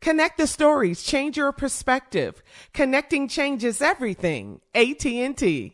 Connect 0.00 0.38
the 0.38 0.46
stories, 0.46 1.02
change 1.02 1.36
your 1.36 1.52
perspective. 1.52 2.42
Connecting 2.72 3.28
changes 3.28 3.80
everything. 3.82 4.60
AT&T. 4.74 5.72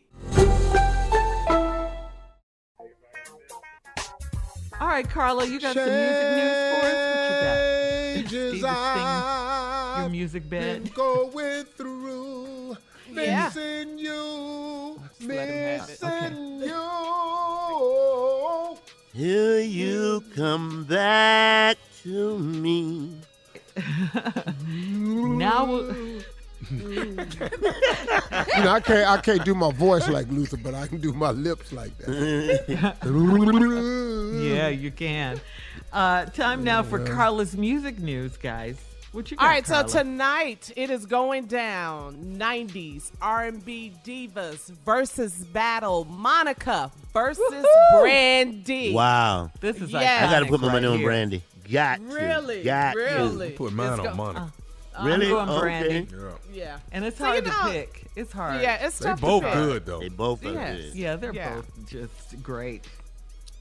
All 4.79 4.87
right, 4.89 5.07
Carla, 5.09 5.45
you 5.45 5.59
got 5.61 5.75
some 5.75 5.85
music 5.85 6.35
news 6.35 6.51
for 6.73 6.85
us? 6.85 6.93
What 8.15 8.53
you 8.53 8.61
got? 8.61 9.95
Changes 9.95 9.99
your 10.01 10.09
music 10.09 10.49
bed. 10.49 10.93
going 10.93 11.63
through. 11.77 12.77
Yeah. 13.13 13.51
Missing 13.53 13.99
you. 13.99 14.99
let 15.21 15.47
him 15.47 15.79
have 15.79 15.87
it. 15.89 16.03
Okay. 16.03 16.29
Missing 16.29 16.61
you. 16.61 16.83
Till 19.13 19.59
you 19.59 20.23
come 20.35 20.85
back 20.85 21.32
Now, 25.65 25.71
we'll- 25.71 26.21
You 26.71 28.63
know, 28.63 28.71
I 28.71 28.79
can't 28.79 29.07
I 29.09 29.17
can't 29.21 29.43
do 29.43 29.53
my 29.53 29.71
voice 29.71 30.07
like 30.07 30.27
Luther, 30.29 30.57
but 30.57 30.73
I 30.73 30.87
can 30.87 30.99
do 31.01 31.11
my 31.13 31.31
lips 31.31 31.71
like 31.73 31.97
that. 31.99 32.93
yeah, 34.43 34.67
you 34.69 34.91
can. 34.91 35.41
Uh, 35.91 36.25
time 36.25 36.63
now 36.63 36.81
for 36.83 36.99
Carla's 36.99 37.55
music 37.57 37.99
news, 37.99 38.37
guys. 38.37 38.77
What 39.11 39.29
you 39.29 39.37
got, 39.37 39.43
All 39.43 39.49
right, 39.49 39.63
Carla? 39.63 39.87
so 39.89 39.99
tonight 39.99 40.71
it 40.75 40.89
is 40.89 41.05
going 41.05 41.45
down. 41.45 42.15
90s 42.39 43.11
R&B 43.21 43.93
divas 44.03 44.71
Verzuz 44.85 45.51
battle. 45.53 46.05
Monica 46.05 46.91
versus 47.13 47.65
Brandy. 47.91 48.91
Wow. 48.93 49.51
this 49.59 49.79
is 49.81 49.91
Yes. 49.91 50.23
I 50.27 50.31
got 50.31 50.39
to 50.39 50.45
put 50.47 50.61
my 50.61 50.71
money 50.71 50.87
right 50.87 50.93
on 50.93 50.97
here. 50.97 51.07
Brandy. 51.07 51.43
Got 51.71 51.97
to. 51.99 52.05
Really? 52.05 52.63
Got 52.63 52.95
really? 52.95 53.51
to. 53.51 53.55
Put 53.57 53.73
mine 53.73 53.91
It's 53.91 53.99
on 53.99 54.05
go- 54.05 54.13
Monica. 54.15 54.41
I'm 54.45 54.51
Um, 54.95 55.05
really? 55.07 55.27
going 55.27 55.49
oh, 55.49 55.57
Okay. 55.57 55.61
Brandy. 56.05 56.07
yeah. 56.15 56.31
Yeah. 56.53 56.79
And 56.91 57.03
it's 57.05 57.17
So, 57.17 57.25
hard 57.25 57.37
you 57.37 57.41
to 57.43 57.47
know- 57.49 57.71
pick. 57.71 58.03
It's 58.15 58.31
hard. 58.31 58.61
Yeah, 58.61 58.85
it's 58.85 58.99
They 58.99 59.05
tough 59.09 59.21
both 59.21 59.41
to 59.43 59.47
pick. 59.49 59.55
good 59.55 59.85
though. 59.85 59.99
They 59.99 60.09
both 60.09 60.45
are 60.45 60.53
Yes. 60.53 60.77
good. 60.77 60.95
Yeah, 60.95 61.15
they're 61.15 61.33
Yeah. 61.33 61.55
both 61.55 61.89
just 61.89 62.41
great. 62.43 62.85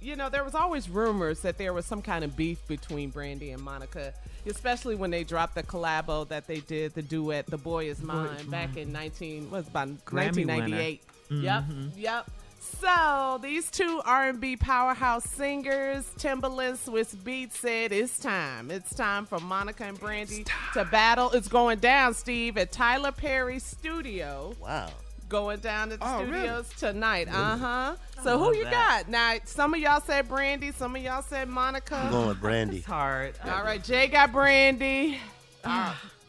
You 0.01 0.17
know, 0.17 0.29
there 0.29 0.43
was 0.45 0.55
always 0.57 0.89
rumors 0.91 1.41
that 1.41 1.59
there 1.59 1.73
was 1.73 1.87
some 1.87 2.03
kind 2.03 2.25
of 2.25 2.37
beef 2.37 2.59
between 2.67 3.11
Brandy 3.11 3.53
and 3.53 3.63
Monica, 3.63 4.13
especially 4.47 4.97
when 4.97 5.11
they 5.13 5.23
dropped 5.23 5.55
the 5.55 5.63
collabo 5.63 6.27
that 6.29 6.49
they 6.49 6.59
did, 6.61 6.95
the 6.95 7.03
duet 7.03 7.47
"The 7.47 7.57
Boy 7.57 7.89
Is 7.89 8.03
Mine" 8.03 8.51
back 8.51 8.77
in 8.77 8.91
19 8.93 9.49
was 9.51 9.69
about 9.69 9.89
Grammy 10.05 10.45
1998. 10.45 11.03
Yep, 11.31 11.63
mm-hmm. 11.63 11.89
yep. 11.99 12.31
So 12.63 13.41
these 13.43 13.71
two 13.71 14.01
R&B 14.05 14.57
powerhouse 14.57 15.25
singers, 15.29 16.05
Timbaland, 16.17 16.79
Swizz 16.79 17.17
Beatz, 17.17 17.55
said 17.55 17.91
it's 17.93 18.19
time. 18.21 18.71
It's 18.71 18.95
time 18.95 19.27
for 19.27 19.41
Monica 19.41 19.85
and 19.85 19.99
Brandy 19.99 20.45
to 20.75 20.85
battle. 20.85 21.31
It's 21.33 21.49
going 21.49 21.81
down, 21.81 22.15
Steve, 22.15 22.57
at 22.57 22.71
Tyler 22.71 23.11
Perry's 23.11 23.65
studio. 23.65 24.55
Wow. 24.61 24.91
Going 25.29 25.59
down 25.61 25.91
at 25.93 25.99
the 26.01 26.07
Oh, 26.07 26.19
really? 26.23 26.33
studios 26.39 26.69
tonight. 26.79 27.29
Uh 27.29 27.57
huh. 27.57 27.97
So 28.23 28.39
who 28.39 28.55
you 28.55 28.65
that. 28.65 29.05
got? 29.07 29.09
Now, 29.09 29.35
some 29.45 29.75
of 29.75 29.81
y'all 29.81 30.01
said 30.01 30.29
Brandy, 30.29 30.71
some 30.73 30.95
of 30.95 31.03
y'all 31.03 31.23
said 31.23 31.49
Monica. 31.49 31.97
I'm 31.97 32.11
going 32.13 32.29
with 32.29 32.41
Brandy. 32.41 32.77
It's 32.79 32.87
hard. 32.87 33.35
All 33.45 33.65
right, 33.65 33.83
Jay 33.83 34.07
got 34.07 34.31
Brandy. 34.33 35.19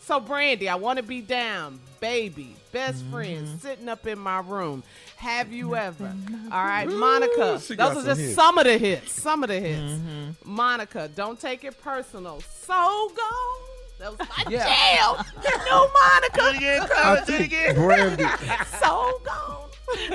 so 0.06 0.20
Brandy, 0.20 0.70
I 0.70 0.76
want 0.76 0.98
to 0.98 1.04
be 1.04 1.22
down, 1.22 1.80
baby, 2.00 2.56
best 2.72 3.02
Mm-hmm. 3.04 3.12
friend, 3.12 3.62
sitting 3.62 3.90
up 3.90 4.06
in 4.08 4.20
my 4.20 4.40
room. 4.42 4.84
Have 5.18 5.52
you 5.54 5.76
ever? 5.76 6.14
All 6.52 6.64
right, 6.66 6.88
Monica. 6.88 7.60
she 7.62 7.76
Those 7.76 7.98
are 7.98 8.04
just 8.06 8.20
hits. 8.22 8.36
some 8.36 8.58
of 8.58 8.66
the 8.66 8.78
hits. 8.78 9.12
Some 9.14 9.44
of 9.44 9.48
the 9.50 9.60
hits. 9.60 9.80
Mm-hmm. 9.94 10.30
Monica, 10.54 11.10
don't 11.16 11.40
take 11.40 11.64
it 11.64 11.80
personal. 11.82 12.42
So 12.42 12.74
gone. 12.74 13.60
That 14.00 14.18
was 14.20 14.28
my 14.28 14.44
Yeah. 14.50 14.66
jam. 14.66 15.26
You 15.44 15.58
know 15.66 15.90
Monica. 16.02 16.58
again, 16.58 16.82
I 16.82 16.88
Carla, 16.88 17.26
do 17.26 17.34
it 17.36 17.42
again. 17.42 17.76
Brandy 17.76 18.24
so 18.82 19.22
gone. 19.24 19.60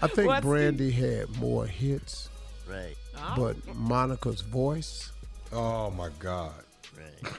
I 0.00 0.06
think 0.06 0.28
What's 0.28 0.42
the- 0.42 0.48
Brandy 0.48 0.90
had 0.90 1.36
more 1.38 1.66
hits, 1.66 2.28
Right, 2.68 2.96
but 3.36 3.56
Monica's 3.74 4.42
voice 4.42 5.10
Oh 5.52 5.90
my 5.90 6.10
God. 6.18 6.52
right. 6.96 7.32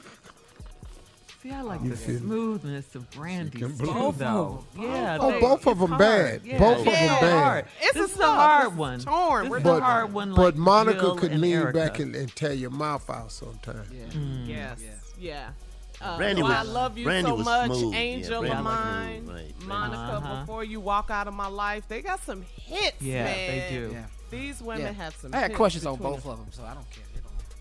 See, 1.42 1.50
I 1.50 1.62
like 1.62 1.82
You 1.82 1.90
the 1.90 1.96
feel 1.96 2.18
smoothness 2.18 2.94
of 2.94 3.10
Brandy's 3.12 3.62
can 3.62 3.78
too, 3.78 3.84
blow. 3.86 4.12
though. 4.12 4.64
Yeah, 4.78 5.16
Oh, 5.20 5.30
they- 5.30 5.40
both 5.40 5.66
of 5.66 5.80
it's 5.80 5.88
them 5.88 5.98
bad. 5.98 6.42
Yeah, 6.44 6.58
Both 6.58 6.78
of 6.80 6.84
them 6.84 6.92
bad. 6.94 7.42
hard. 7.42 7.64
It's 7.80 7.94
this 7.94 8.02
a 8.02 8.04
is 8.12 8.16
a 8.16 8.18
tough. 8.18 8.36
hard 8.36 8.66
It's 8.68 8.76
one. 8.76 9.00
torn. 9.00 9.42
This 9.44 9.50
We're 9.50 9.56
is 9.58 9.62
But, 9.64 9.76
a 9.78 9.84
hard 9.84 10.12
one. 10.12 10.30
but 10.34 10.42
like 10.42 10.56
Monica 10.56 11.00
Jill 11.00 11.16
could 11.16 11.34
lean 11.38 11.56
Erykah. 11.56 11.72
back 11.72 11.98
and, 11.98 12.14
and 12.14 12.36
tear 12.36 12.52
your 12.52 12.68
mouth 12.70 13.08
out 13.08 13.32
sometimes. 13.32 13.88
Yes. 14.46 14.80
Yeah. 15.18 15.50
Uh, 16.02 16.16
Brandy 16.18 16.42
well, 16.42 16.50
was- 16.50 16.68
I 16.68 16.70
love 16.70 16.98
you 16.98 17.04
Brandy 17.04 17.30
so 17.30 17.34
was 17.36 17.44
much, 17.46 17.66
smooth. 17.72 17.92
Yeah, 17.94 18.00
Angel 18.00 18.40
Brandy 18.40 18.50
of 18.58 18.64
was 18.64 18.74
mine, 18.74 19.24
smooth, 19.24 19.36
right. 19.36 19.66
Monica. 19.66 20.00
Uh-huh. 20.02 20.40
Before 20.40 20.64
you 20.64 20.80
walk 20.80 21.10
out 21.10 21.26
of 21.28 21.34
my 21.34 21.46
life, 21.48 21.84
they 21.88 22.02
got 22.02 22.22
some 22.24 22.42
hits, 22.42 23.00
Yeah, 23.00 23.24
man. 23.24 23.34
they 23.48 23.66
do. 23.70 23.90
Yeah. 23.92 24.04
These 24.30 24.62
women 24.62 24.82
Yeah. 24.82 24.92
have 24.92 25.16
some. 25.16 25.34
I 25.34 25.38
had 25.38 25.54
questions 25.54 25.84
on 25.86 25.96
both 25.96 26.24
of 26.26 26.38
them, 26.38 26.46
so 26.52 26.64
I 26.64 26.74
don't 26.74 26.88
care. 26.90 27.04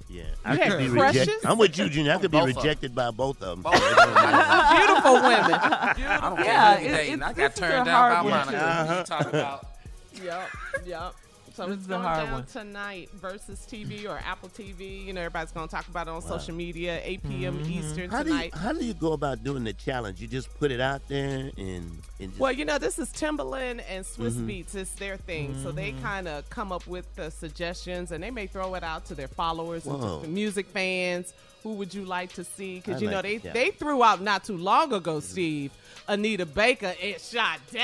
You 0.09 0.23
know. 0.23 0.27
Yeah, 0.27 0.33
I 0.43 0.53
You 0.53 0.57
could 0.59 0.67
had 0.71 0.77
be 0.79 0.89
crushes? 0.89 1.19
rejected. 1.27 1.49
I'm 1.49 1.57
with 1.59 1.77
you, 1.77 1.89
Junior. 1.89 2.13
I 2.13 2.17
could 2.17 2.31
be 2.31 2.37
Both 2.39 2.49
of 2.49 2.57
'em. 2.57 2.63
rejected 2.63 2.95
by 2.95 3.11
both 3.11 3.41
of 3.43 3.49
them. 3.49 3.61
Both 3.61 3.75
of 3.75 3.81
'em. 3.81 3.95
Beautiful 4.77 5.13
women. 5.13 5.53
I 5.53 6.19
don't 6.21 6.35
care. 6.37 6.45
Yeah, 6.45 6.75
who 6.77 6.83
you 6.83 6.89
it- 6.89 6.91
dating. 6.97 7.13
it's- 7.13 7.29
I 7.29 7.33
this 7.33 7.37
got 7.37 7.51
is 7.51 7.57
a 7.57 7.61
turned 7.61 7.89
hard 7.89 8.13
down 8.13 8.23
by 8.25 8.29
one, 8.31 8.45
Monica. 8.45 8.87
too. 8.87 8.97
You 8.97 9.03
talk 9.17 9.27
about 9.33 9.67
yep, 10.23 10.49
yep. 10.85 11.13
So 11.59 11.65
This 11.65 11.73
it's 11.73 11.81
is 11.81 11.87
going 11.89 12.03
hard 12.03 12.25
down 12.25 12.33
one. 12.35 12.45
tonight 12.45 13.09
Verzuz 13.19 13.67
TV 13.67 14.07
or 14.09 14.17
Apple 14.25 14.47
TV. 14.47 15.05
You 15.05 15.11
know, 15.11 15.19
everybody's 15.19 15.51
going 15.51 15.67
to 15.67 15.75
talk 15.75 15.89
about 15.89 16.07
it 16.07 16.11
on 16.11 16.21
social 16.21 16.55
media, 16.55 17.01
8 17.03 17.23
p.m. 17.23 17.59
Mm-hmm. 17.59 17.71
Eastern 17.71 18.09
How 18.09 18.23
do 18.23 18.29
you 18.29 18.35
tonight. 18.35 18.55
how 18.55 18.71
do 18.71 18.85
you 18.85 18.93
go 18.93 19.11
about 19.11 19.43
doing 19.43 19.65
the 19.65 19.73
challenge? 19.73 20.21
You 20.21 20.29
just 20.29 20.57
put 20.57 20.71
it 20.71 20.79
out 20.79 21.05
there 21.09 21.51
and, 21.57 21.91
and 22.17 22.29
just, 22.29 22.39
Well, 22.39 22.53
you 22.53 22.63
know, 22.63 22.77
this 22.77 22.97
is 22.97 23.09
Timbaland 23.09 23.83
and 23.89 24.05
Swizz 24.05 24.35
Mm-hmm. 24.35 24.49
Beatz. 24.49 24.75
It's 24.75 24.91
their 24.91 25.17
thing. 25.17 25.53
So 25.61 25.71
they 25.73 25.91
mm-hmm. 25.91 26.01
kind 26.01 26.29
of 26.29 26.49
come 26.49 26.71
up 26.71 26.87
with 26.87 27.13
the 27.17 27.29
suggestions 27.29 28.13
and 28.13 28.23
they 28.23 28.31
may 28.31 28.47
throw 28.47 28.75
it 28.75 28.83
out 28.83 29.03
to 29.07 29.15
their 29.15 29.27
followers 29.27 29.85
and 29.85 30.01
to 30.01 30.19
the 30.21 30.29
music 30.29 30.65
fans. 30.67 31.33
Who 31.63 31.73
would 31.73 31.93
you 31.93 32.05
like 32.05 32.31
to 32.33 32.45
see? 32.45 32.77
Because, 32.77 33.01
you 33.01 33.09
know, 33.09 33.21
they, 33.21 33.35
it, 33.35 33.43
yeah. 33.43 33.51
they 33.51 33.71
threw 33.71 34.01
out 34.01 34.21
not 34.21 34.45
too 34.45 34.55
long 34.55 34.93
ago, 34.93 35.17
mm-hmm. 35.17 35.29
Steve, 35.29 35.71
Anita 36.07 36.45
Baker 36.45 36.95
and 37.03 37.19
Sade. 37.19 37.81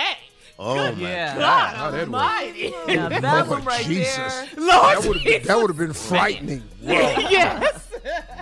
Oh 0.59 0.75
my 0.75 0.89
Yeah. 1.01 1.37
God 1.37 1.75
How 1.75 1.91
that 1.91 1.97
work? 2.09 2.21
almighty. 2.21 2.73
Now, 2.87 3.09
that 3.09 3.23
Lord 3.23 3.47
one 3.49 3.65
right 3.65 3.85
Jesus. 3.85 4.15
there. 4.15 4.47
Lord 4.57 4.97
That 4.97 5.05
would 5.07 5.15
have 5.17 5.23
been, 5.25 5.43
that 5.43 5.57
would 5.57 5.69
have 5.69 5.77
been 5.77 5.93
frightening. 5.93 6.63
yes. 6.81 7.89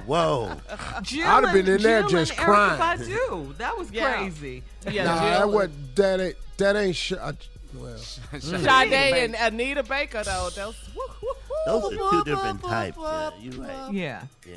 whoa! 0.05 0.55
Jill 1.01 1.27
I'd 1.27 1.43
have 1.45 1.53
been 1.53 1.67
and- 1.67 1.75
in 1.77 1.81
there 1.81 2.01
Jill 2.01 2.09
just 2.09 2.31
and 2.31 2.39
Erykah 2.41 2.45
crying. 2.45 2.99
Badu. 2.99 3.57
That 3.57 3.77
was 3.77 3.91
Yeah. 3.91 4.13
crazy. 4.13 4.63
Yeah, 4.89 5.03
Nah, 5.05 5.13
Jill 5.19 5.29
that, 5.29 5.41
and- 5.43 5.51
was, 5.53 5.69
that 5.95 6.19
ain't 6.19 6.35
that 6.57 6.75
ain't 6.75 6.95
sh- 6.95 7.13
I, 7.13 7.33
well. 7.73 7.97
Sade 7.97 8.93
and 8.93 9.35
Anita 9.35 9.81
Baker, 9.83 10.23
though. 10.23 10.49
Those, 10.53 10.75
woo, 10.95 11.01
woo, 11.21 11.29
woo, 11.31 11.35
Those 11.65 11.93
are 11.97 12.09
two 12.11 12.23
different 12.25 12.61
types. 12.63 12.97
woo, 12.97 13.03
Yeah, 13.05 13.31
you 13.39 13.51
right. 13.63 13.91
Yeah. 13.93 14.21
Yeah. 14.45 14.55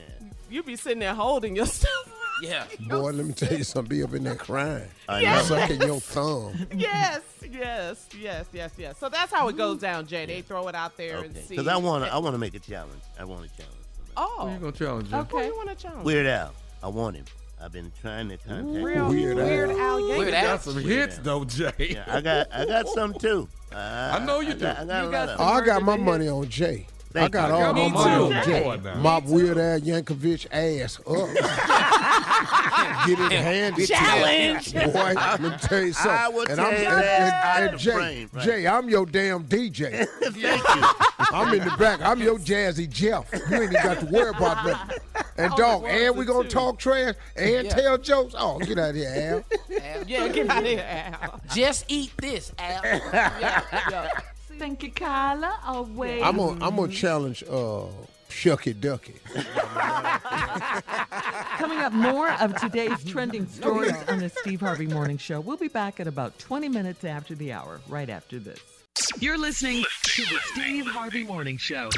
You 0.50 0.62
be 0.62 0.76
sitting 0.76 0.98
there 0.98 1.14
holding 1.14 1.56
yourself. 1.56 2.12
Yeah. 2.42 2.64
Boy, 2.88 3.10
let 3.12 3.26
me 3.26 3.32
tell 3.32 3.52
you 3.56 3.64
something. 3.64 3.88
Be 3.98 4.02
up 4.02 4.14
in 4.14 4.24
there 4.24 4.34
crying, 4.34 4.88
I 5.08 5.22
know. 5.22 5.42
sucking 5.42 5.82
your 5.82 6.00
thumb. 6.00 6.66
yes, 6.74 7.20
yes, 7.50 8.06
yes, 8.18 8.46
yes, 8.52 8.72
yes. 8.76 8.98
So 8.98 9.08
that's 9.08 9.32
how 9.32 9.48
it 9.48 9.56
goes 9.56 9.78
down, 9.80 10.06
Jay. 10.06 10.26
They 10.26 10.42
throw 10.42 10.66
it 10.68 10.74
out 10.74 10.96
there 10.96 11.18
and 11.18 11.30
Okay. 11.36 11.40
see. 11.42 11.56
Because 11.56 11.68
I 11.68 11.76
want 11.76 12.04
to 12.04 12.12
I 12.12 12.18
want 12.18 12.34
to 12.34 12.38
make 12.38 12.54
a 12.54 12.58
challenge. 12.60 13.02
I 13.18 13.24
want 13.24 13.42
to 13.42 13.48
challenge. 13.56 13.76
somebody. 13.96 14.12
Oh, 14.38 14.46
Who 14.48 14.52
you 14.54 14.58
gonna 14.60 14.72
challenge? 14.72 15.10
Jim? 15.10 15.24
who 15.26 15.42
you 15.42 15.56
want 15.56 15.68
to 15.70 15.74
challenge? 15.76 16.04
Weird 16.04 16.26
Al. 16.26 16.52
I 16.82 16.88
want 16.88 17.16
him. 17.16 17.24
I've 17.58 17.72
been 17.72 17.90
trying 18.02 18.28
to 18.28 18.36
contact 18.36 18.66
him. 18.76 18.82
Real 18.82 19.08
Weird 19.08 19.36
Weird, 19.38 19.70
Al. 19.70 19.78
Al 19.80 20.00
Yankovic. 20.02 20.18
Weird 20.18 20.30
Got 20.32 20.44
Al. 20.44 20.58
some 20.58 20.74
Weird 20.74 20.86
hits 20.88 21.16
Al. 21.18 21.22
though, 21.24 21.44
Jay. 21.46 21.72
Yeah, 21.78 22.04
I 22.06 22.20
got 22.20 22.46
I 22.52 22.66
got 22.66 22.88
some 22.88 23.14
too. 23.14 23.48
Uh, 23.72 23.76
I 24.20 24.24
know 24.24 24.40
you 24.40 24.50
I 24.50 24.54
got, 24.54 24.76
do. 24.76 24.82
I 24.82 24.86
got 24.86 25.02
You 25.02 25.08
a 25.08 25.12
got 25.12 25.38
lot 25.40 25.62
I 25.62 25.66
got 25.66 25.82
my 25.82 25.92
Murder 25.96 26.02
money 26.04 26.28
on 26.28 26.48
Jay. 26.48 26.86
I 27.18 27.28
got 27.28 27.48
you. 27.48 27.54
all 27.54 27.60
got 27.60 27.74
my 27.74 27.88
my 27.88 27.88
money 27.88 28.10
money 28.10 28.24
on 28.24 28.32
on 28.32 28.44
Jay. 28.44 28.62
Boy. 28.62 28.94
Mop 29.00 29.24
Weird 29.24 29.58
ass 29.58 29.80
Yankovic 29.80 30.46
ass 30.52 30.98
up. 31.06 32.06
Get 33.06 33.18
his 33.18 33.32
hand 33.32 33.76
Challenge. 33.86 34.74
Boy, 34.74 35.12
let 35.14 35.40
me 35.40 35.50
tell 35.60 35.82
you 35.82 35.92
something. 35.92 36.12
I 36.12 36.28
will 36.28 36.40
and 36.46 36.56
tear 36.56 36.66
I'm, 36.66 36.72
his 36.74 36.86
and, 36.86 37.04
ass 37.04 37.32
out 37.32 37.56
and, 37.56 37.64
and 37.68 37.74
the 37.74 37.78
Jay, 37.78 37.92
frame, 37.92 38.30
right. 38.32 38.44
Jay, 38.44 38.66
I'm 38.66 38.88
your 38.88 39.06
damn 39.06 39.44
DJ. 39.44 40.06
Thank 40.22 40.36
you. 40.36 40.88
I'm 41.18 41.54
in 41.54 41.64
the 41.64 41.76
back. 41.78 42.00
I'm 42.02 42.20
your 42.20 42.38
Jazzy 42.38 42.88
Jeff. 42.88 43.28
You 43.32 43.40
ain't 43.54 43.72
even 43.72 43.82
got 43.82 44.00
to 44.00 44.06
worry 44.06 44.30
about 44.30 44.66
nothing. 44.66 44.98
And 45.38 45.52
I 45.52 45.56
dog, 45.56 45.84
and 45.84 46.16
we 46.16 46.24
gonna 46.24 46.48
talk 46.48 46.78
trash 46.78 47.14
and 47.36 47.66
Yeah. 47.66 47.74
tell 47.74 47.98
jokes. 47.98 48.34
Oh, 48.38 48.58
get 48.58 48.78
out 48.78 48.90
of 48.90 48.96
here, 48.96 49.44
Al. 49.68 49.78
Al. 49.82 50.04
Yeah, 50.06 50.28
get 50.28 50.48
out 50.48 50.58
of 50.62 50.64
here, 50.64 51.12
Al. 51.20 51.40
Just 51.52 51.84
eat 51.88 52.10
this, 52.16 52.52
Al. 52.58 52.82
Yeah, 52.82 53.62
yeah. 53.90 54.20
Thank 54.58 54.82
you, 54.82 54.90
Kyla. 54.90 55.58
Away. 55.66 56.22
I'm 56.22 56.36
gonna 56.36 56.64
I'm 56.64 56.76
gonna 56.76 56.92
challenge 56.92 57.42
uh 57.44 57.84
Shucky 58.28 58.78
Ducky. 58.78 59.14
Coming 61.58 61.78
up, 61.78 61.92
more 61.92 62.30
of 62.32 62.54
today's 62.60 63.02
trending 63.04 63.46
stories 63.46 63.94
on 64.08 64.18
the 64.18 64.28
Steve 64.28 64.60
Harvey 64.60 64.86
Morning 64.86 65.16
Show. 65.16 65.40
We'll 65.40 65.56
be 65.56 65.68
back 65.68 66.00
at 66.00 66.06
about 66.06 66.38
20 66.38 66.68
minutes 66.68 67.04
after 67.04 67.34
the 67.34 67.52
hour, 67.52 67.80
right 67.88 68.10
after 68.10 68.38
this. 68.38 68.60
You're 69.20 69.38
listening 69.38 69.84
to 70.02 70.22
the 70.22 70.38
Steve 70.52 70.86
Harvey 70.86 71.24
Morning 71.24 71.56
Show. 71.56 71.88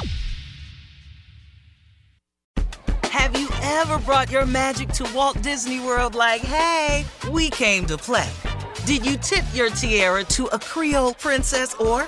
Have 3.03 3.37
you 3.37 3.49
ever 3.61 3.97
brought 3.99 4.31
your 4.31 4.45
magic 4.45 4.89
to 4.93 5.09
Walt 5.13 5.41
Disney 5.41 5.79
World 5.79 6.15
like, 6.15 6.41
hey, 6.41 7.05
we 7.31 7.49
came 7.49 7.85
to 7.87 7.97
play? 7.97 8.29
Did 8.85 9.05
you 9.05 9.17
tip 9.17 9.43
your 9.53 9.69
tiara 9.69 10.23
to 10.25 10.45
a 10.47 10.59
Creole 10.59 11.13
princess 11.15 11.73
or 11.75 12.07